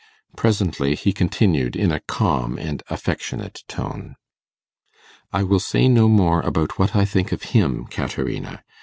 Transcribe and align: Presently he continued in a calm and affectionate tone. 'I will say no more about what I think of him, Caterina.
Presently 0.35 0.95
he 0.95 1.13
continued 1.13 1.75
in 1.75 1.91
a 1.91 1.99
calm 1.99 2.57
and 2.57 2.81
affectionate 2.89 3.61
tone. 3.67 4.15
'I 5.31 5.43
will 5.43 5.59
say 5.59 5.87
no 5.87 6.07
more 6.09 6.41
about 6.41 6.79
what 6.79 6.95
I 6.95 7.05
think 7.05 7.31
of 7.31 7.43
him, 7.53 7.85
Caterina. 7.85 8.63